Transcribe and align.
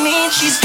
that 0.00 0.32
she's 0.32 0.61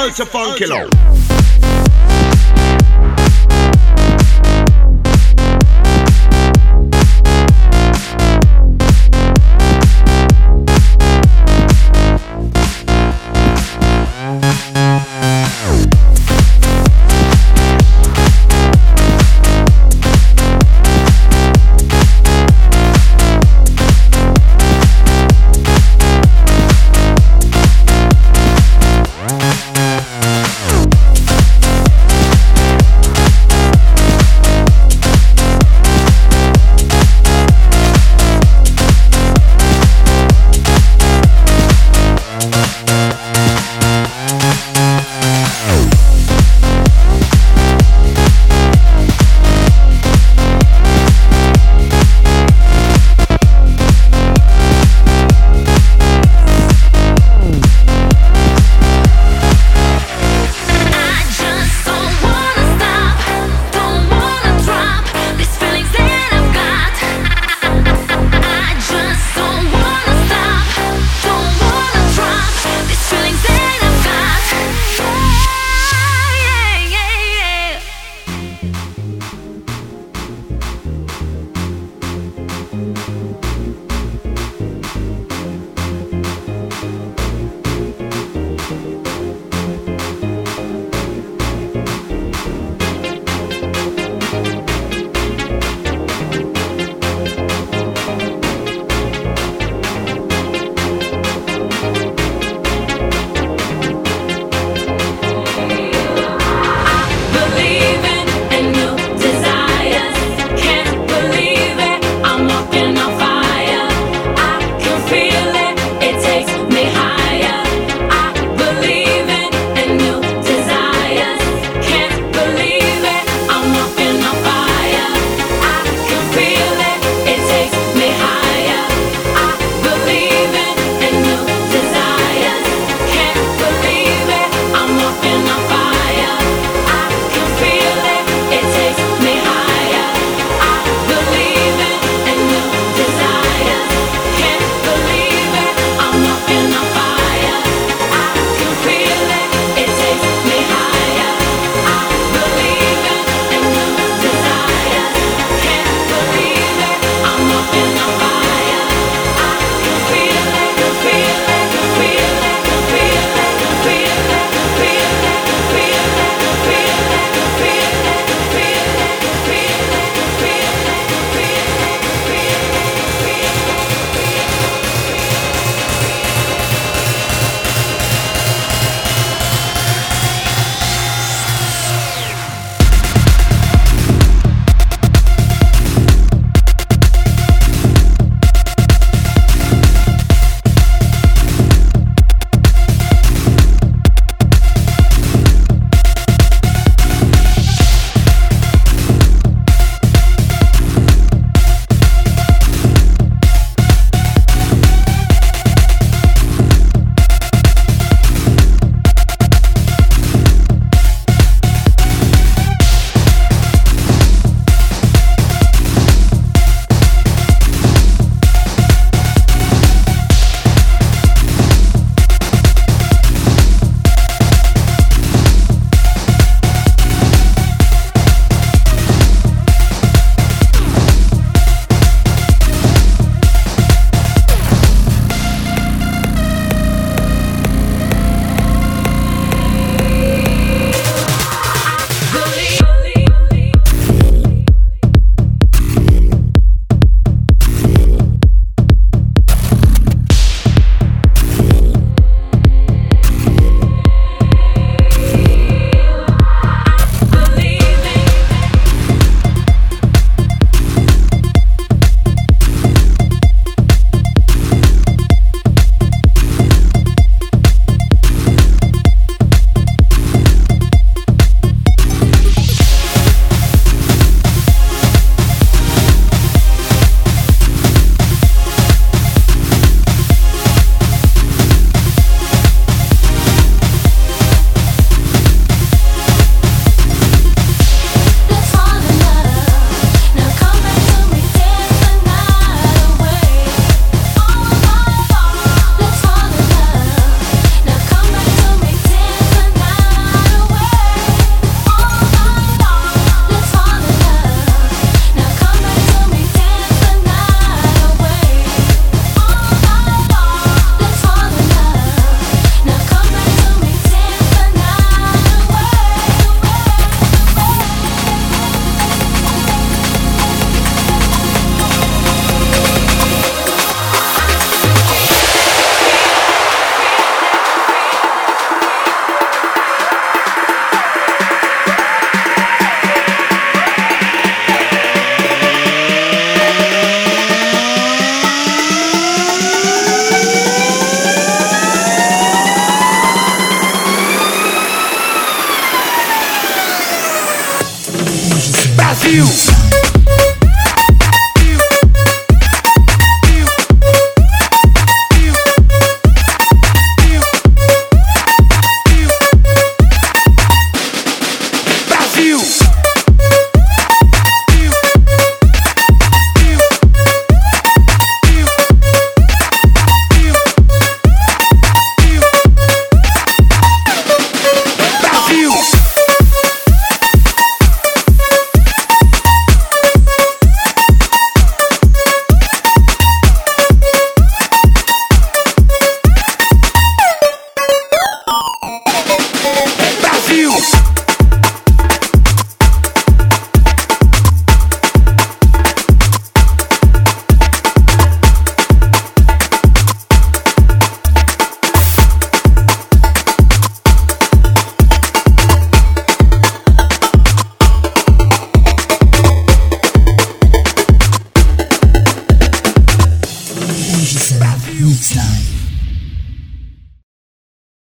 ultra 0.00 0.24
funky 0.24 0.64
low. 0.64 0.88